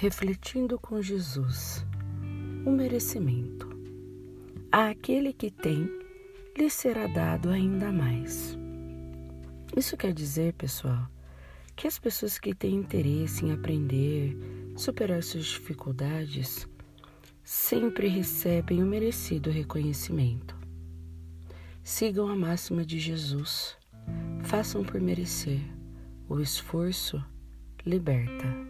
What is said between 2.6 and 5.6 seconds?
o merecimento. A aquele que